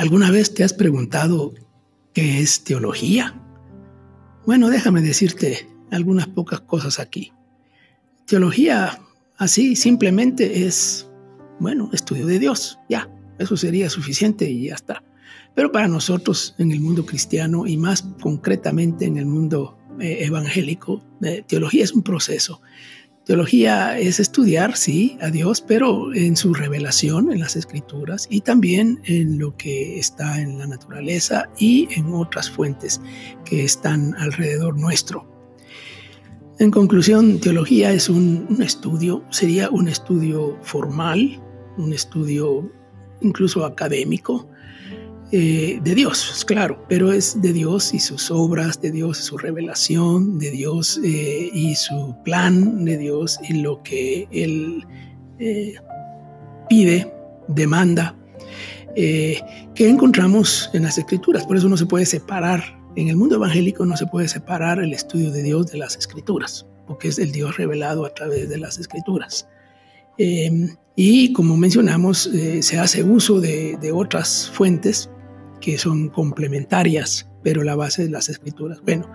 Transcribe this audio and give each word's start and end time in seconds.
¿Alguna 0.00 0.30
vez 0.30 0.54
te 0.54 0.64
has 0.64 0.72
preguntado 0.72 1.52
qué 2.14 2.40
es 2.40 2.64
teología? 2.64 3.38
Bueno, 4.46 4.70
déjame 4.70 5.02
decirte 5.02 5.68
algunas 5.90 6.26
pocas 6.26 6.62
cosas 6.62 6.98
aquí. 6.98 7.34
Teología, 8.24 8.98
así 9.36 9.76
simplemente 9.76 10.64
es, 10.64 11.06
bueno, 11.58 11.90
estudio 11.92 12.24
de 12.24 12.38
Dios, 12.38 12.78
ya, 12.88 13.10
eso 13.38 13.58
sería 13.58 13.90
suficiente 13.90 14.48
y 14.48 14.68
ya 14.68 14.74
está. 14.76 15.04
Pero 15.54 15.70
para 15.70 15.86
nosotros 15.86 16.54
en 16.56 16.72
el 16.72 16.80
mundo 16.80 17.04
cristiano 17.04 17.66
y 17.66 17.76
más 17.76 18.02
concretamente 18.22 19.04
en 19.04 19.18
el 19.18 19.26
mundo 19.26 19.76
eh, 20.00 20.24
evangélico, 20.24 21.04
eh, 21.20 21.44
teología 21.46 21.84
es 21.84 21.92
un 21.92 22.02
proceso 22.02 22.62
Teología 23.24 23.98
es 23.98 24.18
estudiar, 24.18 24.76
sí, 24.76 25.18
a 25.20 25.30
Dios, 25.30 25.60
pero 25.60 26.12
en 26.14 26.36
su 26.36 26.54
revelación 26.54 27.30
en 27.30 27.40
las 27.40 27.54
escrituras 27.54 28.26
y 28.30 28.40
también 28.40 29.00
en 29.04 29.38
lo 29.38 29.56
que 29.56 29.98
está 29.98 30.40
en 30.40 30.58
la 30.58 30.66
naturaleza 30.66 31.48
y 31.58 31.86
en 31.92 32.12
otras 32.14 32.50
fuentes 32.50 33.00
que 33.44 33.62
están 33.62 34.14
alrededor 34.16 34.78
nuestro. 34.78 35.28
En 36.58 36.70
conclusión, 36.70 37.40
teología 37.40 37.92
es 37.92 38.08
un, 38.08 38.46
un 38.48 38.62
estudio, 38.62 39.22
sería 39.30 39.70
un 39.70 39.88
estudio 39.88 40.58
formal, 40.62 41.40
un 41.76 41.92
estudio 41.92 42.70
incluso 43.20 43.64
académico, 43.64 44.48
eh, 45.32 45.78
de 45.84 45.94
Dios, 45.94 46.44
claro, 46.44 46.84
pero 46.88 47.12
es 47.12 47.40
de 47.40 47.52
Dios 47.52 47.94
y 47.94 48.00
sus 48.00 48.32
obras, 48.32 48.80
de 48.80 48.90
Dios 48.90 49.20
y 49.20 49.22
su 49.22 49.38
revelación, 49.38 50.40
de 50.40 50.50
Dios 50.50 51.00
eh, 51.04 51.48
y 51.52 51.76
su 51.76 52.16
plan, 52.24 52.84
de 52.84 52.98
Dios 52.98 53.38
y 53.48 53.54
lo 53.62 53.80
que 53.84 54.26
Él 54.32 54.84
eh, 55.38 55.74
pide, 56.68 57.12
demanda, 57.46 58.16
que 58.96 59.88
encontramos 59.88 60.68
en 60.72 60.82
las 60.82 60.98
escrituras. 60.98 61.46
Por 61.46 61.56
eso 61.56 61.68
no 61.68 61.76
se 61.76 61.86
puede 61.86 62.06
separar, 62.06 62.64
en 62.96 63.06
el 63.06 63.16
mundo 63.16 63.36
evangélico 63.36 63.86
no 63.86 63.96
se 63.96 64.06
puede 64.06 64.26
separar 64.26 64.80
el 64.80 64.92
estudio 64.92 65.30
de 65.30 65.44
Dios 65.44 65.68
de 65.68 65.78
las 65.78 65.96
escrituras, 65.96 66.66
porque 66.88 67.06
es 67.06 67.20
el 67.20 67.30
Dios 67.30 67.56
revelado 67.56 68.04
a 68.04 68.12
través 68.12 68.48
de 68.48 68.58
las 68.58 68.80
escrituras. 68.80 69.46
y 70.96 71.32
como 71.32 71.56
mencionamos, 71.56 72.28
se 72.60 72.78
hace 72.80 73.04
uso 73.04 73.40
de, 73.40 73.78
de 73.80 73.92
otras 73.92 74.50
fuentes 74.52 75.08
que 75.60 75.78
son 75.78 76.08
complementarias, 76.08 77.28
pero 77.42 77.62
la 77.62 77.76
base 77.76 78.04
de 78.04 78.10
las 78.10 78.28
escrituras. 78.28 78.80
Bueno, 78.84 79.10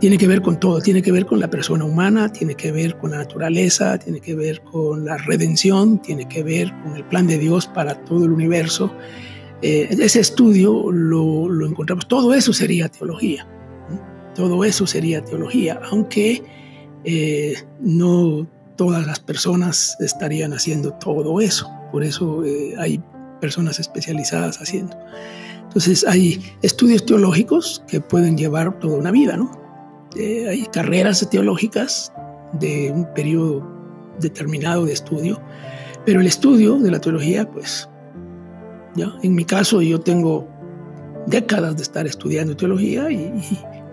tiene 0.00 0.18
que 0.18 0.26
ver 0.26 0.42
con 0.42 0.58
todo, 0.58 0.80
tiene 0.80 1.02
que 1.02 1.12
ver 1.12 1.26
con 1.26 1.40
la 1.40 1.48
persona 1.48 1.84
humana, 1.84 2.32
tiene 2.32 2.54
que 2.54 2.72
ver 2.72 2.96
con 2.98 3.12
la 3.12 3.18
naturaleza, 3.18 3.98
tiene 3.98 4.20
que 4.20 4.34
ver 4.34 4.62
con 4.62 5.04
la 5.04 5.16
redención, 5.16 6.00
tiene 6.00 6.28
que 6.28 6.42
ver 6.42 6.72
con 6.82 6.96
el 6.96 7.04
plan 7.04 7.26
de 7.26 7.38
Dios 7.38 7.66
para 7.66 8.04
todo 8.04 8.24
el 8.24 8.32
universo. 8.32 8.92
Eh, 9.62 9.88
ese 9.90 10.20
estudio 10.20 10.90
lo, 10.90 11.48
lo, 11.48 11.66
encontramos, 11.66 12.06
todo 12.06 12.34
eso 12.34 12.52
sería 12.52 12.88
teología, 12.88 13.46
todo 14.34 14.64
eso 14.64 14.86
sería 14.86 15.24
teología, 15.24 15.80
aunque 15.90 16.42
eh, 17.04 17.54
no 17.80 18.46
todas 18.76 19.06
las 19.06 19.20
personas 19.20 19.96
estarían 20.00 20.52
haciendo 20.52 20.92
todo 20.94 21.40
eso, 21.40 21.70
por 21.92 22.02
eso 22.02 22.44
eh, 22.44 22.74
hay 22.78 23.00
personas 23.44 23.78
especializadas 23.78 24.56
haciendo. 24.56 24.96
Entonces 25.64 26.02
hay 26.08 26.42
estudios 26.62 27.04
teológicos 27.04 27.84
que 27.86 28.00
pueden 28.00 28.38
llevar 28.38 28.78
toda 28.78 28.96
una 28.96 29.10
vida, 29.10 29.36
¿no? 29.36 29.50
Eh, 30.16 30.46
hay 30.48 30.64
carreras 30.72 31.28
teológicas 31.30 32.10
de 32.58 32.90
un 32.90 33.04
periodo 33.12 33.62
determinado 34.18 34.86
de 34.86 34.94
estudio, 34.94 35.42
pero 36.06 36.22
el 36.22 36.26
estudio 36.26 36.78
de 36.78 36.90
la 36.90 37.00
teología, 37.02 37.50
pues, 37.50 37.86
ya, 38.96 39.12
en 39.22 39.34
mi 39.34 39.44
caso 39.44 39.82
yo 39.82 40.00
tengo 40.00 40.48
décadas 41.26 41.76
de 41.76 41.82
estar 41.82 42.06
estudiando 42.06 42.56
teología 42.56 43.08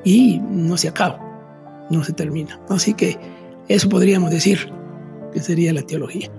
y, 0.05 0.39
no 0.49 0.77
se 0.77 0.87
acaba, 0.87 1.19
no 1.89 2.05
se 2.05 2.13
termina. 2.13 2.57
Así 2.69 2.93
que 2.93 3.19
eso 3.67 3.89
podríamos 3.89 4.31
decir 4.31 4.71
que 5.33 5.41
sería 5.41 5.73
la 5.73 5.81
teología. 5.81 6.29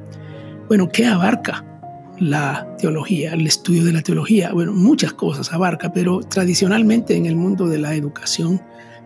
Bueno, 0.68 0.88
¿qué 0.88 1.04
abarca 1.04 1.71
la 2.18 2.66
teología, 2.78 3.32
el 3.32 3.46
estudio 3.46 3.84
de 3.84 3.92
la 3.92 4.02
teología. 4.02 4.52
Bueno, 4.52 4.72
muchas 4.72 5.12
cosas 5.12 5.52
abarca, 5.52 5.92
pero 5.92 6.20
tradicionalmente 6.20 7.16
en 7.16 7.26
el 7.26 7.36
mundo 7.36 7.66
de 7.66 7.78
la 7.78 7.94
educación, 7.94 8.60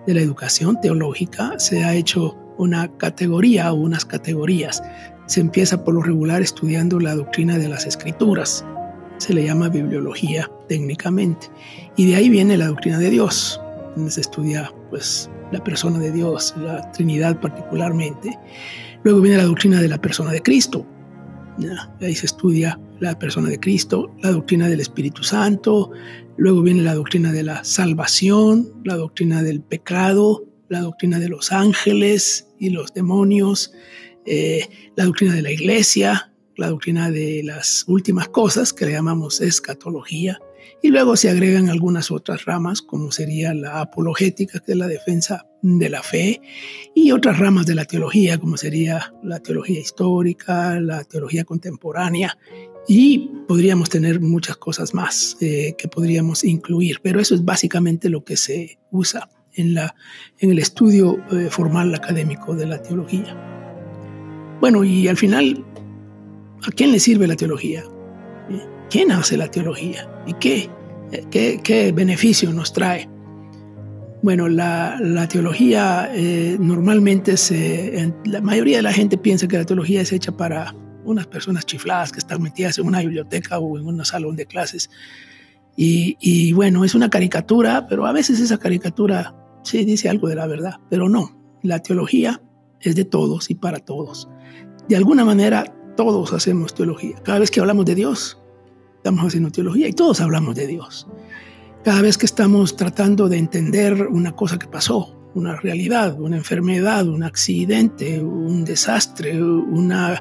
de 0.07 0.15
la 0.15 0.21
educación 0.21 0.81
teológica, 0.81 1.59
se 1.59 1.85
ha 1.85 1.95
hecho 1.95 2.37
una 2.59 2.89
categoría 2.97 3.73
o 3.73 3.77
unas 3.77 4.05
categorías. 4.05 4.83
Se 5.27 5.41
empieza 5.41 5.83
por 5.83 5.95
lo 5.95 6.03
regular 6.03 6.43
estudiando 6.43 7.01
la 7.01 7.15
doctrina 7.15 7.59
de 7.59 7.69
las 7.69 7.87
escrituras. 7.87 8.65
Se 9.19 9.33
le 9.33 9.45
llama 9.45 9.69
bibliología 9.69 10.51
técnicamente. 10.69 11.49
Y 11.97 12.07
de 12.07 12.17
ahí 12.17 12.29
viene 12.29 12.57
la 12.57 12.67
doctrina 12.67 12.99
de 12.99 13.11
Dios, 13.11 13.61
donde 13.95 14.11
se 14.11 14.21
estudia 14.21 14.73
pues 14.91 15.31
la 15.53 15.63
persona 15.63 15.99
de 15.99 16.13
Dios, 16.13 16.55
la 16.59 16.91
Trinidad 16.93 17.41
particularmente. 17.41 18.39
Luego 19.05 19.21
viene 19.21 19.39
la 19.39 19.45
doctrina 19.45 19.81
de 19.81 19.89
la 19.89 19.99
persona 19.99 20.33
de 20.33 20.43
Cristo, 20.43 20.85
Ahí 22.01 22.15
se 22.15 22.27
estudia 22.27 22.79
la 23.01 23.19
persona 23.19 23.49
de 23.49 23.59
Cristo, 23.59 24.15
la 24.23 24.31
doctrina 24.31 24.69
del 24.69 24.81
Espíritu 24.81 25.23
Santo, 25.23 25.91
luego 26.37 26.63
viene 26.63 26.83
la 26.83 26.95
doctrina 26.95 27.33
de 27.33 27.43
la 27.43 27.65
salvación, 27.65 28.73
la 28.85 28.97
doctrina 28.97 29.43
del 29.43 29.63
pecado, 29.63 30.45
la 30.69 30.81
doctrina 30.81 31.19
de 31.19 31.29
los 31.29 31.53
ángeles 31.53 32.49
y 32.59 32.71
los 32.71 32.93
demonios, 32.93 33.73
eh, 34.27 34.69
la 34.97 35.05
doctrina 35.05 35.35
de 35.35 35.43
la 35.43 35.51
iglesia, 35.51 36.33
la 36.57 36.69
doctrina 36.69 37.11
de 37.11 37.43
las 37.43 37.85
últimas 37.87 38.29
cosas 38.29 38.73
que 38.73 38.87
le 38.87 38.93
llamamos 38.93 39.41
escatología, 39.41 40.39
y 40.83 40.89
luego 40.89 41.17
se 41.17 41.31
agregan 41.31 41.69
algunas 41.69 42.11
otras 42.11 42.45
ramas, 42.45 42.83
como 42.83 43.11
sería 43.13 43.55
la 43.55 43.81
apologética, 43.81 44.61
que 44.61 44.73
es 44.73 44.79
la 44.79 44.89
defensa 44.89 45.47
de 45.67 45.91
la 45.91 46.03
fe, 46.03 46.41
y 46.95 47.11
otras 47.11 47.39
ramas 47.39 47.67
de 47.67 47.75
la 47.75 47.85
teología, 47.85 48.39
como 48.39 48.57
sería 48.57 49.13
la 49.23 49.41
teología 49.41 49.81
histórica, 49.81 50.79
la 50.81 51.03
teología 51.05 51.45
contemporánea, 51.45 52.39
y 52.89 53.31
podríamos 53.49 53.91
tener 53.91 54.21
muchas 54.21 54.57
cosas 54.57 54.95
más 54.95 55.37
eh, 55.41 55.75
que 55.77 55.89
podríamos 55.89 56.45
incluir, 56.45 57.01
pero 57.03 57.21
eso 57.21 57.35
es 57.35 57.45
básicamente 57.45 58.09
lo 58.09 58.25
que 58.25 58.37
se 58.37 58.79
usa 58.93 59.29
en, 59.55 59.75
la, 59.75 59.97
en 60.39 60.53
el 60.53 60.61
estudio 60.61 61.19
eh, 61.33 61.49
formal 61.51 61.95
académico 61.95 62.55
de 62.55 62.67
la 62.67 62.81
teología. 62.81 63.37
Bueno, 64.61 64.85
y 64.85 65.09
al 65.09 65.17
final, 65.17 65.65
¿a 66.67 66.71
quién 66.71 66.93
le 66.93 67.01
sirve 67.01 67.27
la 67.27 67.37
teología? 67.37 67.83
¿Quién 68.89 69.11
hace 69.11 69.37
la 69.37 69.51
teología? 69.51 70.09
¿Y 70.27 70.35
qué, 70.35 70.71
qué, 71.31 71.93
beneficio 71.93 72.53
nos 72.53 72.73
trae? 72.73 73.09
Bueno, 74.27 74.49
la, 74.49 75.29
teología 75.31 76.11
eh, 76.13 76.57
normalmente 76.59 77.37
se, 77.37 78.13
la 78.25 78.41
mayoría 78.41 78.79
de 78.79 78.83
la 78.83 78.93
gente 78.93 79.17
piensa 79.17 79.47
que 79.47 79.57
la 79.57 79.65
teología 79.65 80.01
es 80.01 80.11
hecha 80.11 80.37
para 80.37 80.75
unas 81.05 81.29
personas 81.29 81.65
chifladas 81.65 82.11
que 82.11 82.19
están 82.19 82.43
metidas 82.43 82.77
en 82.79 82.89
una 82.89 82.99
biblioteca 83.03 83.61
o 83.61 83.79
en 83.79 83.87
un 83.87 84.05
salón 84.05 84.35
de 84.35 84.45
clases. 84.47 84.91
Y, 85.77 86.17
y, 86.19 86.53
bueno, 86.55 86.85
es 86.85 86.97
una 86.97 87.09
caricatura, 87.09 87.87
pero 87.87 88.05
a 88.05 88.11
veces 88.11 88.41
esa 88.41 88.59
caricatura 88.59 89.33
sí 89.63 89.85
dice 89.85 90.09
algo 90.09 90.27
de 90.27 90.35
la 90.35 90.49
verdad, 90.49 90.81
pero 90.91 91.09
no. 91.09 91.31
La 91.63 91.79
teología 91.81 92.43
es 92.81 92.97
de 92.97 93.05
todos 93.05 93.49
y 93.49 93.55
para 93.55 93.79
todos. 93.79 94.29
De 94.89 94.97
alguna 94.97 95.25
manera, 95.25 95.73
todos 95.97 96.33
hacemos 96.33 96.75
teología. 96.75 97.15
Cada 97.23 97.39
vez 97.39 97.53
que 97.53 97.61
hablamos 97.61 97.85
de 97.85 97.95
Dios, 97.95 98.43
estamos 98.97 99.25
haciendo 99.25 99.53
teología 99.53 99.87
y 99.87 99.93
todos 99.93 100.21
hablamos 100.21 100.57
de 100.57 100.67
Dios. 100.67 101.07
Cada 101.87 102.03
vez 102.03 102.19
que 102.19 102.27
estamos 102.27 102.75
tratando 102.75 103.29
de 103.29 103.39
entender 103.39 104.09
una 104.09 104.33
cosa 104.33 104.59
que 104.59 104.67
pasó, 104.67 105.17
una 105.37 105.55
realidad, 105.55 106.19
una 106.19 106.37
enfermedad, 106.37 107.07
un 107.07 107.23
accidente, 107.23 108.21
un 108.21 108.65
desastre, 108.65 109.41
una, 109.41 110.21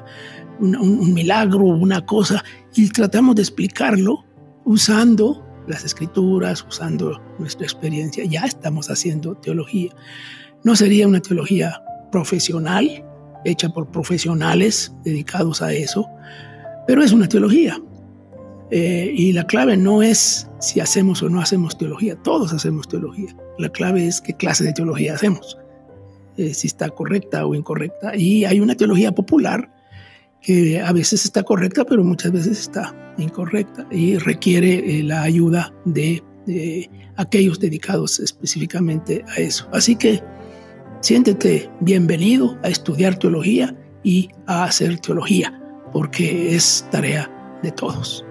un, 0.60 1.12
milagro, 1.12 1.64
una 1.64 2.06
cosa, 2.06 2.44
y 2.76 2.88
tratamos 2.90 3.34
de 3.34 3.42
explicarlo 3.42 4.24
usando 4.64 5.44
las 5.66 5.84
escrituras, 5.84 6.64
usando 6.68 7.20
nuestra 7.40 7.66
experiencia, 7.66 8.24
ya 8.26 8.44
estamos 8.44 8.88
haciendo 8.88 9.34
teología. 9.34 9.90
No 10.62 10.76
sería 10.76 11.08
una 11.08 11.20
teología 11.20 11.82
profesional, 12.12 13.04
hecha 13.44 13.70
por 13.70 13.90
profesionales 13.90 14.94
dedicados 15.02 15.62
a 15.62 15.72
eso, 15.72 16.06
pero 16.86 17.02
es 17.02 17.10
una 17.10 17.26
teología. 17.26 17.76
Eh, 18.70 19.12
y 19.14 19.32
la 19.32 19.46
clave 19.46 19.76
no 19.76 20.02
es 20.02 20.48
si 20.60 20.80
hacemos 20.80 21.22
o 21.22 21.28
no 21.28 21.40
hacemos 21.40 21.78
teología, 21.78 22.16
todos 22.16 22.52
hacemos 22.52 22.88
teología. 22.88 23.34
La 23.58 23.68
clave 23.68 24.06
es 24.06 24.20
qué 24.20 24.34
clase 24.34 24.64
de 24.64 24.72
teología 24.72 25.14
hacemos, 25.14 25.56
eh, 26.36 26.52
si 26.52 26.66
está 26.66 26.88
correcta 26.90 27.46
o 27.46 27.54
incorrecta. 27.54 28.16
Y 28.16 28.44
hay 28.44 28.60
una 28.60 28.74
teología 28.74 29.12
popular 29.12 29.72
que 30.42 30.80
a 30.80 30.92
veces 30.92 31.24
está 31.24 31.42
correcta, 31.44 31.84
pero 31.84 32.02
muchas 32.04 32.32
veces 32.32 32.58
está 32.58 33.14
incorrecta 33.18 33.86
y 33.90 34.18
requiere 34.18 34.98
eh, 34.98 35.02
la 35.02 35.22
ayuda 35.22 35.72
de, 35.84 36.22
de 36.46 36.90
aquellos 37.16 37.60
dedicados 37.60 38.18
específicamente 38.18 39.24
a 39.28 39.40
eso. 39.40 39.68
Así 39.72 39.94
que 39.94 40.22
siéntete 41.00 41.70
bienvenido 41.80 42.58
a 42.64 42.68
estudiar 42.68 43.16
teología 43.16 43.76
y 44.02 44.28
a 44.46 44.64
hacer 44.64 44.98
teología, 44.98 45.60
porque 45.92 46.54
es 46.54 46.86
tarea 46.90 47.30
de 47.62 47.70
todos. 47.70 48.25